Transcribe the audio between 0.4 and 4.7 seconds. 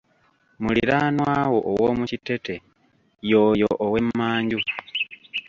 Muliranwawo ow'omukitete ye oyo ow’emmanju.